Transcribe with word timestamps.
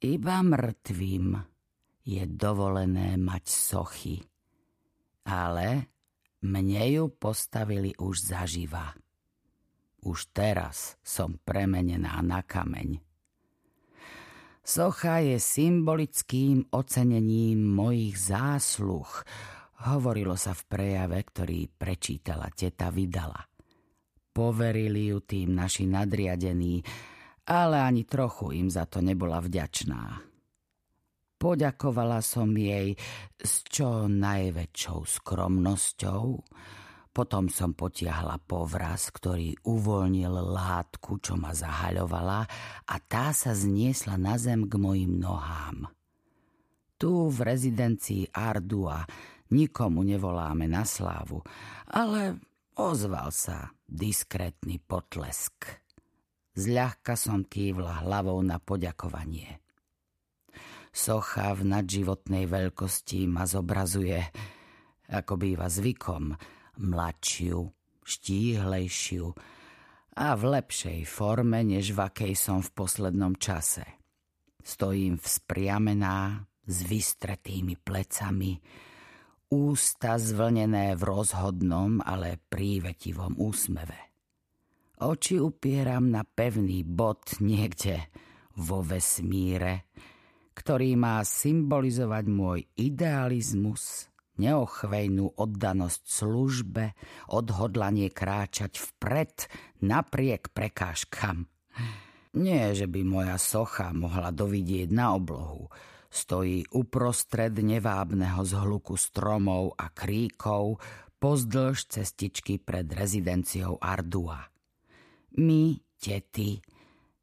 Iba 0.00 0.40
mŕtvým 0.40 1.36
je 2.08 2.24
dovolené 2.24 3.20
mať 3.20 3.44
sochy, 3.52 4.16
ale 5.28 5.92
mne 6.40 6.84
ju 6.88 7.04
postavili 7.12 7.92
už 8.00 8.32
zaživa. 8.32 8.96
Už 10.00 10.32
teraz 10.32 10.96
som 11.04 11.36
premenená 11.44 12.16
na 12.24 12.40
kameň. 12.40 12.96
Socha 14.64 15.20
je 15.20 15.36
symbolickým 15.36 16.72
ocenením 16.72 17.60
mojich 17.60 18.16
zásluh, 18.16 19.08
hovorilo 19.84 20.32
sa 20.40 20.56
v 20.56 20.64
prejave, 20.64 21.20
ktorý 21.28 21.68
prečítala 21.76 22.48
teta 22.56 22.88
Vydala. 22.88 23.44
Poverili 24.32 25.12
ju 25.12 25.20
tým 25.20 25.60
naši 25.60 25.84
nadriadení, 25.84 26.80
ale 27.46 27.80
ani 27.80 28.04
trochu 28.04 28.52
im 28.56 28.68
za 28.68 28.84
to 28.84 29.04
nebola 29.04 29.40
vďačná. 29.40 30.30
Poďakovala 31.40 32.20
som 32.20 32.52
jej 32.52 32.92
s 33.40 33.64
čo 33.64 34.04
najväčšou 34.12 35.00
skromnosťou, 35.08 36.24
potom 37.10 37.50
som 37.50 37.74
potiahla 37.74 38.38
povraz, 38.44 39.10
ktorý 39.10 39.56
uvoľnil 39.66 40.30
látku, 40.30 41.18
čo 41.18 41.34
ma 41.40 41.50
zahaľovala 41.56 42.40
a 42.86 42.94
tá 43.02 43.34
sa 43.34 43.56
zniesla 43.56 44.14
na 44.20 44.38
zem 44.38 44.68
k 44.68 44.78
mojim 44.78 45.18
nohám. 45.18 45.90
Tu 47.00 47.08
v 47.08 47.38
rezidencii 47.40 48.30
Ardua 48.36 49.02
nikomu 49.50 50.04
nevoláme 50.04 50.68
na 50.68 50.84
slávu, 50.86 51.42
ale 51.90 52.38
ozval 52.78 53.34
sa 53.34 53.72
diskrétny 53.88 54.78
potlesk. 54.78 55.66
Zľahka 56.60 57.16
som 57.16 57.48
kývla 57.48 58.04
hlavou 58.04 58.36
na 58.44 58.60
poďakovanie. 58.60 59.64
Socha 60.92 61.56
v 61.56 61.64
nadživotnej 61.72 62.44
veľkosti 62.44 63.24
ma 63.24 63.48
zobrazuje, 63.48 64.20
ako 65.08 65.32
býva 65.40 65.72
zvykom, 65.72 66.36
mladšiu, 66.84 67.64
štíhlejšiu 68.04 69.26
a 70.20 70.26
v 70.36 70.42
lepšej 70.60 71.00
forme, 71.08 71.64
než 71.64 71.96
v 71.96 72.04
akej 72.04 72.34
som 72.36 72.60
v 72.60 72.70
poslednom 72.76 73.40
čase. 73.40 73.86
Stojím 74.60 75.16
vzpriamená, 75.16 76.44
s 76.70 76.86
vystretými 76.86 77.80
plecami, 77.80 78.60
ústa 79.50 80.20
zvlnené 80.20 80.92
v 80.94 81.02
rozhodnom, 81.02 82.04
ale 82.04 82.36
prívetivom 82.36 83.40
úsmeve. 83.40 84.09
Oči 85.00 85.40
upieram 85.40 86.12
na 86.12 86.28
pevný 86.28 86.84
bod 86.84 87.40
niekde 87.40 88.12
vo 88.60 88.84
vesmíre, 88.84 89.88
ktorý 90.52 90.92
má 91.00 91.24
symbolizovať 91.24 92.24
môj 92.28 92.68
idealizmus 92.76 94.12
neochvejnú 94.36 95.40
oddanosť 95.40 96.02
službe, 96.04 96.84
odhodlanie 97.32 98.12
kráčať 98.12 98.76
vpred 98.76 99.48
napriek 99.80 100.52
prekážkam. 100.52 101.48
Nie, 102.36 102.76
že 102.76 102.84
by 102.84 103.00
moja 103.00 103.40
socha 103.40 103.96
mohla 103.96 104.28
dovidieť 104.28 104.92
na 104.92 105.16
oblohu. 105.16 105.72
Stojí 106.12 106.68
uprostred 106.76 107.56
nevábneho 107.56 108.44
zhluku 108.44 109.00
stromov 109.00 109.80
a 109.80 109.88
kríkov 109.88 110.76
pozdĺž 111.16 111.88
cestičky 111.88 112.60
pred 112.60 112.84
rezidenciou 112.84 113.80
Ardua. 113.80 114.49
My, 115.38 115.78
tety, 116.00 116.58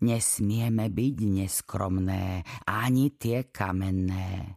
nesmieme 0.00 0.88
byť 0.88 1.16
neskromné, 1.20 2.40
ani 2.64 3.12
tie 3.20 3.52
kamenné. 3.52 4.56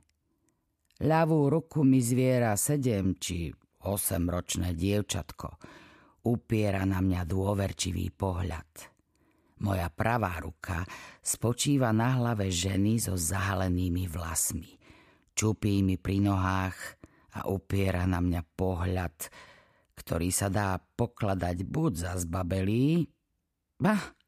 Ľavú 1.03 1.52
ruku 1.52 1.83
mi 1.83 2.00
zviera 2.00 2.55
sedem 2.55 3.19
či 3.19 3.52
osemročné 3.83 4.72
dievčatko. 4.72 5.50
Upiera 6.23 6.88
na 6.88 7.03
mňa 7.03 7.28
dôverčivý 7.28 8.07
pohľad. 8.16 8.72
Moja 9.63 9.91
pravá 9.91 10.40
ruka 10.40 10.88
spočíva 11.19 11.91
na 11.91 12.16
hlave 12.19 12.47
ženy 12.47 13.00
so 13.00 13.19
zahalenými 13.19 14.07
vlasmi. 14.07 14.72
Čupí 15.35 15.84
mi 15.84 16.00
pri 16.00 16.23
nohách 16.23 16.78
a 17.40 17.51
upiera 17.51 18.07
na 18.07 18.23
mňa 18.23 18.41
pohľad, 18.56 19.17
ktorý 20.00 20.29
sa 20.31 20.47
dá 20.47 20.79
pokladať 20.79 21.67
buď 21.67 21.91
za 21.96 22.13
zbabelý, 22.23 23.07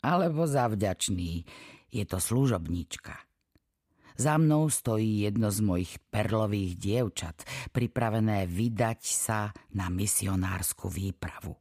alebo 0.03 0.43
za 0.45 0.67
vďačný. 0.67 1.47
Je 1.89 2.03
to 2.03 2.19
služobníčka. 2.19 3.15
Za 4.15 4.39
mnou 4.39 4.71
stojí 4.71 5.27
jedno 5.27 5.51
z 5.51 5.59
mojich 5.59 5.99
perlových 6.07 6.79
dievčat, 6.79 7.43
pripravené 7.75 8.47
vydať 8.47 8.99
sa 9.03 9.51
na 9.75 9.91
misionárskú 9.91 10.87
výpravu. 10.87 11.51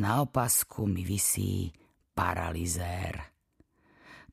Na 0.00 0.24
opasku 0.24 0.88
mi 0.88 1.04
visí 1.04 1.68
paralizér. 2.16 3.34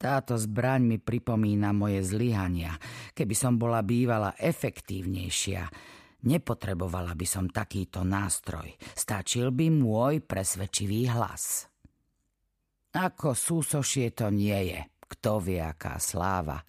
Táto 0.02 0.34
zbraň 0.34 0.82
mi 0.82 0.98
pripomína 0.98 1.76
moje 1.78 2.02
zlyhania. 2.02 2.74
Keby 3.14 3.36
som 3.38 3.60
bola 3.62 3.86
bývala 3.86 4.34
efektívnejšia, 4.34 5.62
nepotrebovala 6.26 7.14
by 7.14 7.28
som 7.28 7.46
takýto 7.46 8.02
nástroj. 8.02 8.72
Stačil 8.98 9.54
by 9.54 9.70
môj 9.70 10.26
presvedčivý 10.26 11.06
hlas. 11.12 11.71
Ako 12.92 13.32
súsošie 13.32 14.12
to 14.12 14.28
nie 14.28 14.76
je, 14.76 14.80
kto 15.08 15.40
vie, 15.40 15.64
aká 15.64 15.96
sláva. 15.96 16.60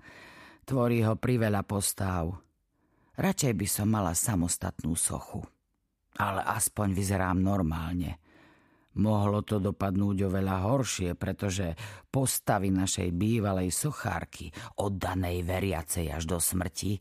Tvorí 0.63 1.03
ho 1.03 1.19
priveľa 1.19 1.67
postáv. 1.67 2.31
Radšej 3.19 3.53
by 3.59 3.67
som 3.67 3.89
mala 3.91 4.15
samostatnú 4.15 4.95
sochu. 4.95 5.43
Ale 6.23 6.47
aspoň 6.47 6.89
vyzerám 6.95 7.43
normálne. 7.43 8.23
Mohlo 8.93 9.41
to 9.43 9.57
dopadnúť 9.57 10.29
oveľa 10.29 10.57
horšie, 10.69 11.17
pretože 11.17 11.73
postavy 12.13 12.69
našej 12.69 13.09
bývalej 13.17 13.73
sochárky, 13.73 14.53
oddanej 14.79 15.43
veriacej 15.43 16.13
až 16.13 16.29
do 16.29 16.39
smrti, 16.39 17.01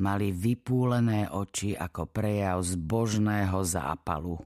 mali 0.00 0.32
vypúlené 0.32 1.28
oči 1.28 1.76
ako 1.76 2.08
prejav 2.08 2.64
zbožného 2.64 3.60
zápalu. 3.60 4.40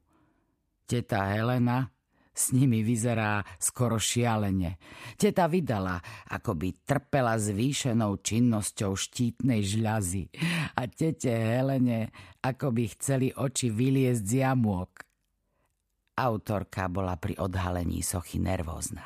Teta 0.85 1.33
Helena 1.33 1.92
s 2.33 2.57
nimi 2.57 2.81
vyzerá 2.81 3.45
skoro 3.61 4.01
šialene. 4.01 4.81
Teta 5.21 5.45
vydala, 5.47 6.01
ako 6.33 6.57
by 6.57 6.69
trpela 6.83 7.37
zvýšenou 7.37 8.25
činnosťou 8.25 8.97
štítnej 8.97 9.61
žľazy 9.61 10.33
a 10.73 10.83
tete 10.89 11.29
Helene, 11.29 12.09
ako 12.41 12.73
by 12.73 12.85
chceli 12.97 13.29
oči 13.31 13.69
vyliezť 13.69 14.25
z 14.25 14.33
jamôk. 14.49 15.05
Autorka 16.17 16.89
bola 16.89 17.17
pri 17.21 17.37
odhalení 17.41 18.01
sochy 18.01 18.41
nervózna. 18.41 19.05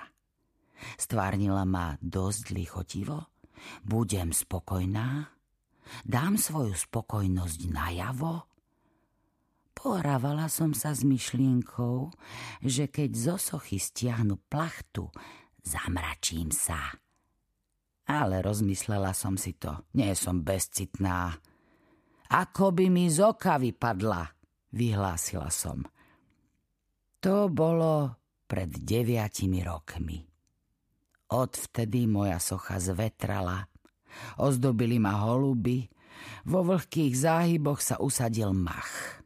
Stvárnila 0.98 1.66
ma 1.66 1.98
dosť 1.98 2.54
lichotivo? 2.54 3.30
Budem 3.82 4.30
spokojná? 4.30 5.34
Dám 6.02 6.34
svoju 6.38 6.74
spokojnosť 6.74 7.60
najavo? 7.70 8.55
Pohrávala 9.86 10.50
som 10.50 10.74
sa 10.74 10.90
s 10.90 11.06
myšlienkou, 11.06 12.10
že 12.58 12.90
keď 12.90 13.10
zo 13.14 13.36
sochy 13.38 13.78
stiahnu 13.78 14.34
plachtu, 14.50 15.06
zamračím 15.62 16.50
sa. 16.50 16.90
Ale 18.10 18.42
rozmyslela 18.42 19.14
som 19.14 19.38
si 19.38 19.54
to, 19.54 19.86
nie 19.94 20.10
som 20.18 20.42
bezcitná. 20.42 21.38
Ako 22.34 22.74
by 22.74 22.90
mi 22.90 23.06
z 23.06 23.30
oka 23.30 23.62
vypadla, 23.62 24.26
vyhlásila 24.74 25.54
som. 25.54 25.86
To 27.22 27.46
bolo 27.46 28.10
pred 28.42 28.74
deviatimi 28.82 29.62
rokmi. 29.62 30.18
Odvtedy 31.30 32.10
moja 32.10 32.42
socha 32.42 32.82
zvetrala, 32.82 33.70
ozdobili 34.42 34.98
ma 34.98 35.30
holuby, 35.30 35.86
vo 36.42 36.74
vlhkých 36.74 37.14
záhyboch 37.14 37.78
sa 37.78 38.02
usadil 38.02 38.50
mach. 38.50 39.22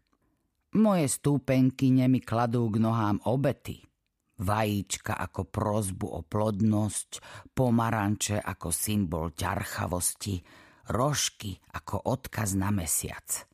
Moje 0.70 1.10
stúpenky 1.10 1.90
nemi 1.90 2.22
kladú 2.22 2.70
k 2.70 2.78
nohám 2.78 3.18
obety. 3.26 3.82
Vajíčka 4.38 5.18
ako 5.18 5.50
prozbu 5.50 6.06
o 6.06 6.20
plodnosť, 6.22 7.10
pomaranče 7.50 8.38
ako 8.38 8.70
symbol 8.70 9.34
ťarchavosti, 9.34 10.38
rožky 10.94 11.58
ako 11.74 12.14
odkaz 12.14 12.54
na 12.54 12.70
mesiac. 12.70 13.50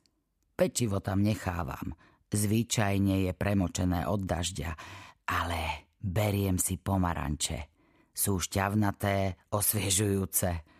Pečivo 0.53 1.01
tam 1.01 1.25
nechávam, 1.25 1.97
zvyčajne 2.29 3.25
je 3.25 3.31
premočené 3.33 4.05
od 4.05 4.21
dažďa, 4.21 4.71
ale 5.25 5.89
beriem 5.97 6.61
si 6.61 6.77
pomaranče. 6.77 7.73
Sú 8.13 8.37
šťavnaté, 8.37 9.49
osviežujúce. 9.57 10.76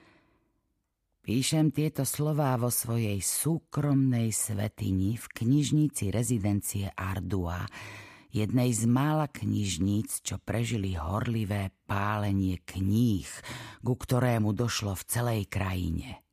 Píšem 1.27 1.75
tieto 1.75 2.07
slová 2.07 2.55
vo 2.55 2.71
svojej 2.71 3.19
súkromnej 3.19 4.31
svetini 4.31 5.19
v 5.19 5.25
knižnici 5.27 6.07
rezidencie 6.07 6.87
Ardua, 6.95 7.67
jednej 8.31 8.71
z 8.71 8.87
mála 8.87 9.27
knižníc, 9.27 10.23
čo 10.23 10.39
prežili 10.39 10.95
horlivé 10.95 11.75
pálenie 11.83 12.63
kníh, 12.63 13.27
ku 13.83 13.99
ktorému 13.99 14.55
došlo 14.55 14.95
v 14.95 15.03
celej 15.03 15.41
krajine. 15.51 16.23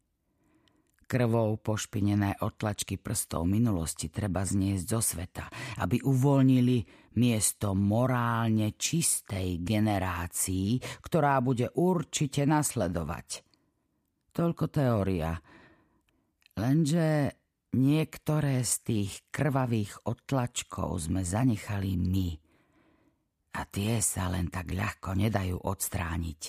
Krvou 1.10 1.58
pošpinené 1.58 2.38
otlačky 2.46 2.94
prstov 2.94 3.50
minulosti 3.50 4.14
treba 4.14 4.46
zniesť 4.46 4.84
zo 4.86 5.02
sveta, 5.02 5.50
aby 5.82 6.06
uvoľnili 6.06 7.10
miesto 7.18 7.74
morálne 7.74 8.78
čistej 8.78 9.58
generácii, 9.58 11.02
ktorá 11.02 11.42
bude 11.42 11.66
určite 11.74 12.46
nasledovať. 12.46 13.43
Toľko 14.34 14.64
teória. 14.66 15.38
Lenže 16.58 17.38
Niektoré 17.74 18.62
z 18.62 18.74
tých 18.86 19.12
krvavých 19.34 20.06
otlačkov 20.06 21.10
sme 21.10 21.26
zanechali 21.26 21.98
my 21.98 22.30
a 23.58 23.66
tie 23.66 23.98
sa 23.98 24.30
len 24.30 24.46
tak 24.46 24.70
ľahko 24.70 25.18
nedajú 25.18 25.58
odstrániť. 25.58 26.40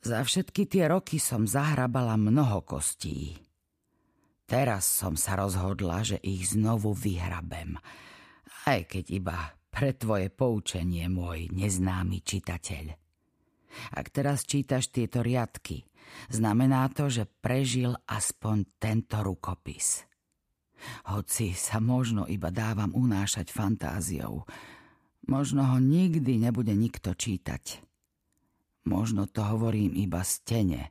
Za 0.00 0.24
všetky 0.24 0.64
tie 0.64 0.88
roky 0.88 1.20
som 1.20 1.44
zahrabala 1.44 2.16
mnoho 2.16 2.64
kostí. 2.64 3.36
Teraz 4.48 4.88
som 4.88 5.20
sa 5.20 5.36
rozhodla, 5.36 6.00
že 6.00 6.16
ich 6.24 6.56
znovu 6.56 6.96
vyhrabem, 6.96 7.76
aj 8.64 8.88
keď 8.88 9.04
iba 9.12 9.52
pre 9.68 9.92
tvoje 9.92 10.32
poučenie, 10.32 11.12
môj 11.12 11.52
neznámy 11.52 12.24
čitateľ. 12.24 13.05
Ak 13.92 14.12
teraz 14.14 14.46
čítaš 14.46 14.88
tieto 14.90 15.20
riadky, 15.22 15.86
Znamená 16.30 16.90
to, 16.90 17.06
že 17.06 17.28
prežil 17.28 17.94
aspoň 18.08 18.66
tento 18.80 19.22
rukopis. 19.22 20.02
Hoci 21.08 21.56
sa 21.56 21.80
možno 21.80 22.28
iba 22.28 22.52
dávam 22.52 22.92
unášať 22.92 23.48
fantáziou, 23.48 24.44
možno 25.26 25.64
ho 25.64 25.78
nikdy 25.80 26.36
nebude 26.38 26.74
nikto 26.76 27.16
čítať. 27.16 27.82
Možno 28.86 29.26
to 29.26 29.42
hovorím 29.42 29.98
iba 29.98 30.22
z 30.22 30.34
tene 30.46 30.82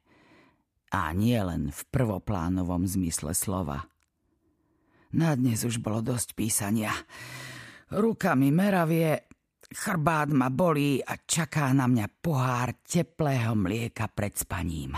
a 0.91 1.11
nie 1.15 1.37
len 1.39 1.71
v 1.71 1.81
prvoplánovom 1.91 2.83
zmysle 2.83 3.31
slova. 3.31 3.87
Na 5.15 5.31
dnes 5.31 5.63
už 5.63 5.79
bolo 5.79 6.03
dosť 6.03 6.35
písania. 6.35 6.91
Ruka 7.87 8.35
mi 8.35 8.51
meravie, 8.51 9.24
Chrbát 9.65 10.29
ma 10.29 10.53
bolí 10.53 11.01
a 11.01 11.17
čaká 11.17 11.73
na 11.73 11.89
mňa 11.89 12.05
pohár 12.21 12.77
teplého 12.85 13.57
mlieka 13.57 14.05
pred 14.13 14.37
spaním. 14.37 14.93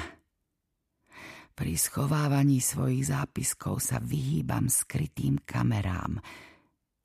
Pri 1.58 1.74
schovávaní 1.74 2.62
svojich 2.62 3.10
zápiskov 3.10 3.82
sa 3.82 3.98
vyhýbam 3.98 4.70
skrytým 4.70 5.42
kamerám. 5.42 6.22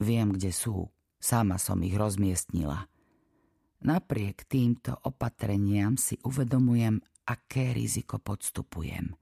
Viem, 0.03 0.35
kde 0.37 0.51
sú. 0.53 0.91
Sama 1.23 1.57
som 1.57 1.79
ich 1.87 1.95
rozmiestnila. 1.95 2.85
Napriek 3.87 4.45
týmto 4.51 4.99
opatreniam 5.07 5.95
si 5.95 6.19
uvedomujem, 6.27 6.99
aké 7.31 7.71
riziko 7.73 8.19
podstupujem. 8.19 9.15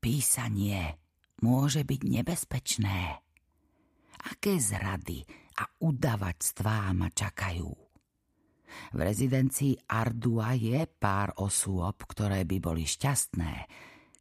Písanie 0.00 0.96
môže 1.44 1.84
byť 1.84 2.00
nebezpečné. 2.08 3.20
Aké 4.32 4.56
zrady 4.56 5.28
a 5.60 5.64
udavactvá 5.84 6.96
ma 6.96 7.12
čakajú. 7.12 7.70
V 8.94 8.98
rezidencii 8.98 9.90
Ardua 9.90 10.54
je 10.54 10.86
pár 10.86 11.36
osôb, 11.42 12.06
ktoré 12.06 12.46
by 12.46 12.56
boli 12.62 12.86
šťastné, 12.86 13.54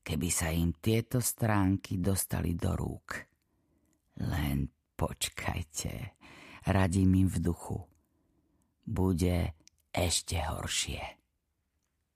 keby 0.04 0.30
sa 0.34 0.50
im 0.50 0.74
tieto 0.82 1.22
stránky 1.22 2.02
dostali 2.02 2.58
do 2.58 2.74
rúk. 2.74 3.24
Len 4.20 4.68
počkajte, 4.98 6.18
radím 6.68 7.24
im 7.24 7.30
v 7.30 7.38
duchu. 7.40 7.80
Bude 8.84 9.54
ešte 9.94 10.42
horšie. 10.42 11.19